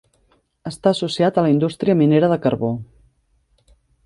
[0.69, 2.71] Està associat a la indústria minera de carbó.